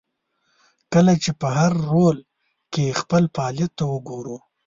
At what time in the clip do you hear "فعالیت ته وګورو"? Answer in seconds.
3.35-4.37